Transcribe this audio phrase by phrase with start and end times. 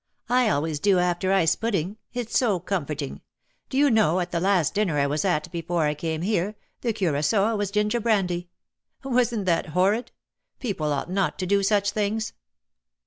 [0.29, 1.97] I always do after ice pudding.
[2.15, 3.21] It^s so comforting.
[3.69, 6.91] Do you know at the last dinner I was at before I came here the
[6.91, 8.49] cura9oa was ginger brandy.
[9.03, 10.11] Wasn't that horrid?
[10.59, 12.33] People ought not to do such things."